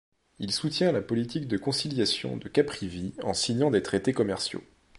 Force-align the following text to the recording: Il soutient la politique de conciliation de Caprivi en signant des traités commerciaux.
Il 0.39 0.51
soutient 0.51 0.91
la 0.91 1.01
politique 1.03 1.47
de 1.47 1.57
conciliation 1.57 2.35
de 2.35 2.49
Caprivi 2.49 3.13
en 3.21 3.35
signant 3.35 3.69
des 3.69 3.83
traités 3.83 4.13
commerciaux. 4.13 4.63